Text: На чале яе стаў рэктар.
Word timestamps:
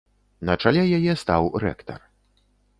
На 0.49 0.55
чале 0.63 0.83
яе 0.97 1.13
стаў 1.25 1.43
рэктар. 1.67 2.01